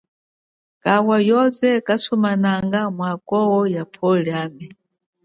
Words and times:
Kawa 0.83 1.17
yono 1.29 1.69
kasumananga 1.87 2.79
mwanako 2.95 3.39
ya 3.73 3.83
pwo 3.93 4.09
liami. 4.23 4.67